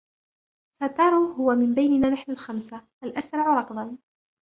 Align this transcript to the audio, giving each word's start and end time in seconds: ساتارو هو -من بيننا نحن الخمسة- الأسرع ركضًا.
ساتارو 0.79 1.21
هو 1.33 1.55
-من 1.55 1.75
بيننا 1.75 2.09
نحن 2.09 2.35
الخمسة- 2.35 2.85
الأسرع 3.03 3.59
ركضًا. 3.59 3.97